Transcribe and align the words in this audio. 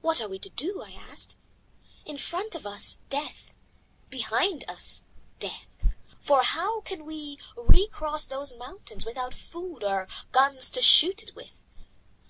"What 0.00 0.22
are 0.22 0.30
we 0.30 0.38
to 0.38 0.48
do?" 0.48 0.80
I 0.80 0.92
asked. 0.92 1.36
"In 2.06 2.16
front 2.16 2.54
of 2.54 2.66
us 2.66 3.00
death. 3.10 3.54
Behind 4.08 4.64
us 4.66 5.02
death, 5.40 5.86
for 6.22 6.42
how 6.42 6.80
can 6.80 7.04
we 7.04 7.38
recross 7.54 8.24
those 8.24 8.56
mountains 8.56 9.04
without 9.04 9.34
food 9.34 9.84
or 9.84 10.08
guns 10.32 10.70
to 10.70 10.80
shoot 10.80 11.22
it 11.22 11.34
with? 11.36 11.52